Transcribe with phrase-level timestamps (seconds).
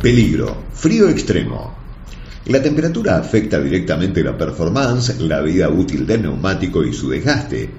[0.00, 1.74] Peligro, frío extremo.
[2.44, 7.70] La temperatura afecta directamente la performance, la vida útil del neumático y su desgaste.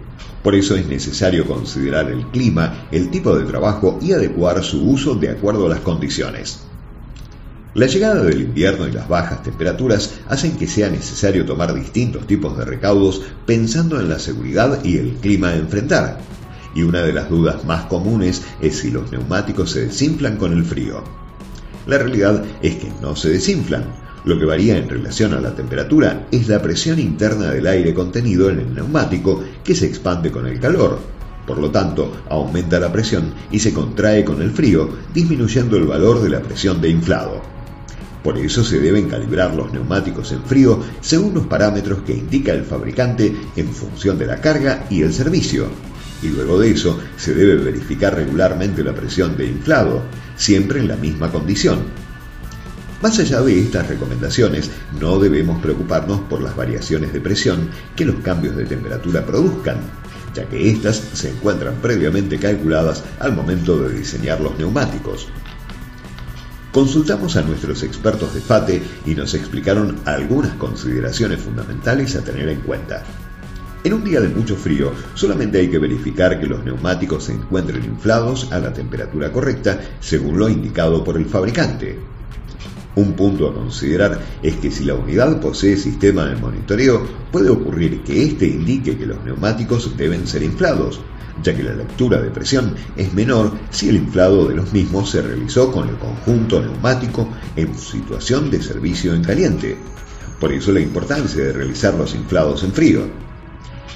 [0.42, 5.14] Por eso es necesario considerar el clima, el tipo de trabajo y adecuar su uso
[5.14, 6.62] de acuerdo a las condiciones.
[7.76, 12.58] La llegada del invierno y las bajas temperaturas hacen que sea necesario tomar distintos tipos
[12.58, 16.18] de recaudos pensando en la seguridad y el clima a enfrentar.
[16.74, 20.66] Y una de las dudas más comunes es si los neumáticos se desinflan con el
[20.66, 21.27] frío.
[21.88, 23.86] La realidad es que no se desinflan.
[24.26, 28.50] Lo que varía en relación a la temperatura es la presión interna del aire contenido
[28.50, 31.00] en el neumático que se expande con el calor.
[31.48, 36.22] Por lo tanto, aumenta la presión y se contrae con el frío, disminuyendo el valor
[36.22, 37.42] de la presión de inflado.
[38.22, 42.66] Por eso se deben calibrar los neumáticos en frío según los parámetros que indica el
[42.66, 45.68] fabricante en función de la carga y el servicio.
[46.22, 50.04] Y luego de eso se debe verificar regularmente la presión de inflado,
[50.36, 51.80] siempre en la misma condición.
[53.02, 58.16] Más allá de estas recomendaciones, no debemos preocuparnos por las variaciones de presión que los
[58.22, 59.78] cambios de temperatura produzcan,
[60.34, 65.28] ya que éstas se encuentran previamente calculadas al momento de diseñar los neumáticos.
[66.72, 72.62] Consultamos a nuestros expertos de FATE y nos explicaron algunas consideraciones fundamentales a tener en
[72.62, 73.04] cuenta.
[73.88, 77.86] En un día de mucho frío, solamente hay que verificar que los neumáticos se encuentren
[77.86, 81.98] inflados a la temperatura correcta según lo indicado por el fabricante.
[82.98, 88.04] Un punto a considerar es que si la unidad posee sistema de monitoreo, puede ocurrir
[88.04, 91.00] que éste indique que los neumáticos deben ser inflados,
[91.42, 95.22] ya que la lectura de presión es menor si el inflado de los mismos se
[95.22, 99.78] realizó con el conjunto neumático en situación de servicio en caliente.
[100.42, 103.27] Por eso la importancia de realizar los inflados en frío.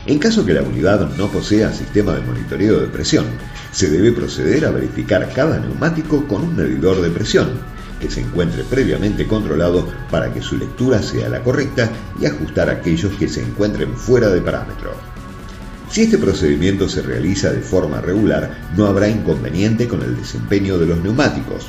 [0.07, 3.25] En caso que la unidad no posea sistema de monitoreo de presión,
[3.71, 7.49] se debe proceder a verificar cada neumático con un medidor de presión,
[7.99, 13.13] que se encuentre previamente controlado para que su lectura sea la correcta y ajustar aquellos
[13.13, 14.95] que se encuentren fuera de parámetro.
[15.91, 20.87] Si este procedimiento se realiza de forma regular, no habrá inconveniente con el desempeño de
[20.87, 21.67] los neumáticos,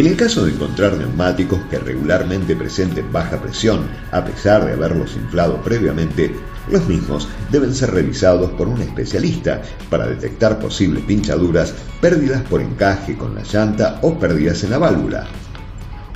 [0.00, 5.16] en el caso de encontrar neumáticos que regularmente presenten baja presión, a pesar de haberlos
[5.16, 6.32] inflado previamente,
[6.70, 9.60] los mismos deben ser revisados por un especialista
[9.90, 15.26] para detectar posibles pinchaduras, pérdidas por encaje con la llanta o pérdidas en la válvula.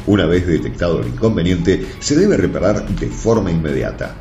[0.06, 4.14] Una vez detectado el inconveniente, se debe reparar de forma inmediata.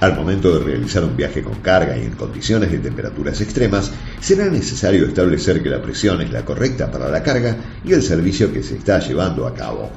[0.00, 4.46] Al momento de realizar un viaje con carga y en condiciones de temperaturas extremas, será
[4.46, 8.62] necesario establecer que la presión es la correcta para la carga y el servicio que
[8.62, 9.90] se está llevando a cabo.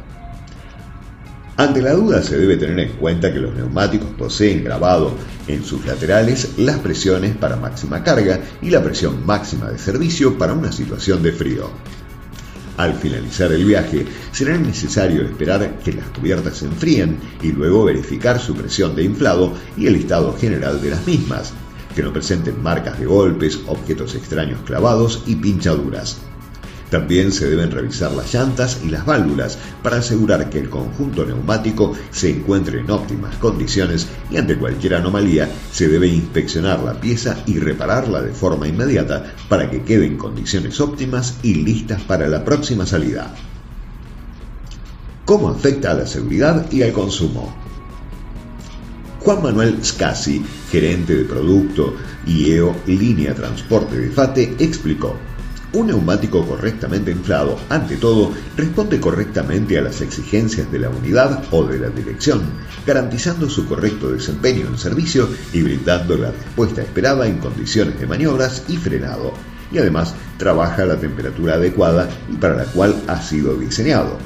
[1.56, 5.13] Ante la duda se debe tener en cuenta que los neumáticos poseen grabado
[5.47, 10.53] en sus laterales las presiones para máxima carga y la presión máxima de servicio para
[10.53, 11.69] una situación de frío.
[12.81, 18.39] Al finalizar el viaje, será necesario esperar que las cubiertas se enfríen y luego verificar
[18.39, 21.53] su presión de inflado y el estado general de las mismas,
[21.95, 26.30] que no presenten marcas de golpes, objetos extraños clavados y pinchaduras.
[26.91, 31.94] También se deben revisar las llantas y las válvulas para asegurar que el conjunto neumático
[32.12, 37.59] se encuentre en óptimas condiciones y ante cualquier anomalía se debe inspeccionar la pieza y
[37.59, 42.85] repararla de forma inmediata para que quede en condiciones óptimas y listas para la próxima
[42.85, 43.34] salida.
[45.23, 47.56] ¿Cómo afecta a la seguridad y al consumo?
[49.22, 51.96] Juan Manuel Scassi, gerente de producto
[52.28, 55.16] IEO Línea Transporte de FATE, explicó.
[55.73, 61.63] Un neumático correctamente inflado, ante todo, responde correctamente a las exigencias de la unidad o
[61.63, 62.41] de la dirección,
[62.85, 68.63] garantizando su correcto desempeño en servicio y brindando la respuesta esperada en condiciones de maniobras
[68.67, 69.33] y frenado,
[69.71, 74.17] y además trabaja a la temperatura adecuada y para la cual ha sido diseñado.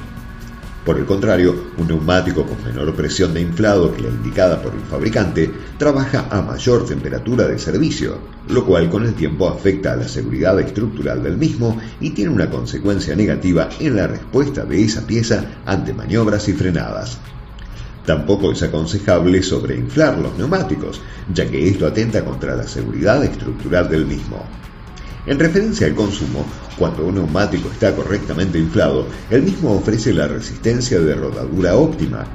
[0.85, 4.81] Por el contrario, un neumático con menor presión de inflado que la indicada por el
[4.81, 8.19] fabricante trabaja a mayor temperatura de servicio,
[8.49, 12.51] lo cual con el tiempo afecta a la seguridad estructural del mismo y tiene una
[12.51, 17.17] consecuencia negativa en la respuesta de esa pieza ante maniobras y frenadas.
[18.05, 21.01] Tampoco es aconsejable sobreinflar los neumáticos,
[21.33, 24.45] ya que esto atenta contra la seguridad estructural del mismo.
[25.27, 26.45] En referencia al consumo,
[26.77, 32.25] cuando un neumático está correctamente inflado, el mismo ofrece la resistencia de rodadura óptima,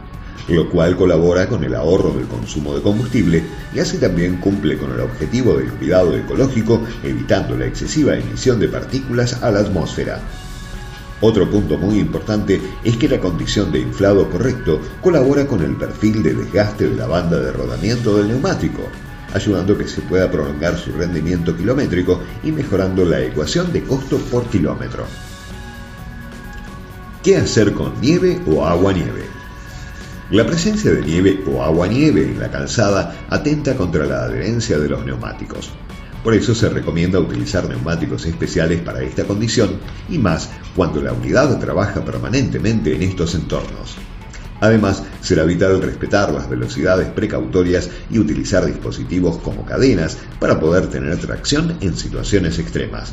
[0.48, 4.90] lo cual colabora con el ahorro del consumo de combustible y así también cumple con
[4.92, 10.20] el objetivo del cuidado ecológico, evitando la excesiva emisión de partículas a la atmósfera.
[11.20, 16.22] Otro punto muy importante es que la condición de inflado correcto colabora con el perfil
[16.22, 18.82] de desgaste de la banda de rodamiento del neumático,
[19.34, 24.18] ayudando a que se pueda prolongar su rendimiento kilométrico y mejorando la ecuación de costo
[24.30, 25.04] por kilómetro.
[27.22, 29.24] ¿Qué hacer con nieve o agua-nieve?
[30.30, 35.04] La presencia de nieve o agua-nieve en la calzada atenta contra la adherencia de los
[35.04, 35.70] neumáticos.
[36.22, 41.58] Por eso se recomienda utilizar neumáticos especiales para esta condición y más cuando la unidad
[41.58, 43.96] trabaja permanentemente en estos entornos.
[44.60, 51.16] Además, será vital respetar las velocidades precautorias y utilizar dispositivos como cadenas para poder tener
[51.18, 53.12] tracción en situaciones extremas.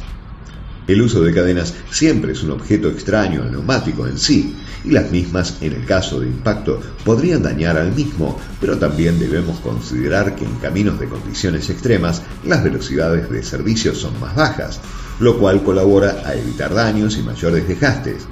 [0.88, 4.56] El uso de cadenas siempre es un objeto extraño al neumático en sí,
[4.86, 9.60] y las mismas, en el caso de impacto, podrían dañar al mismo, pero también debemos
[9.60, 14.80] considerar que en caminos de condiciones extremas las velocidades de servicio son más bajas,
[15.20, 18.26] lo cual colabora a evitar daños y mayores desgastes.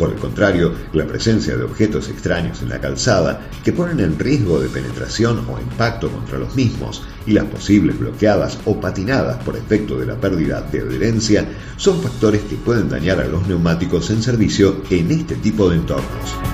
[0.00, 4.58] Por el contrario, la presencia de objetos extraños en la calzada que ponen en riesgo
[4.58, 9.98] de penetración o impacto contra los mismos y las posibles bloqueadas o patinadas por efecto
[9.98, 14.82] de la pérdida de adherencia son factores que pueden dañar a los neumáticos en servicio
[14.88, 16.49] en este tipo de entornos.